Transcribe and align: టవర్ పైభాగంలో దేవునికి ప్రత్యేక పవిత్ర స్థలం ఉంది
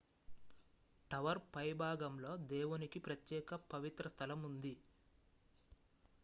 టవర్ 1.11 1.39
పైభాగంలో 1.55 2.31
దేవునికి 2.47 2.99
ప్రత్యేక 2.99 3.59
పవిత్ర 3.71 4.07
స్థలం 4.09 4.41
ఉంది 4.43 4.73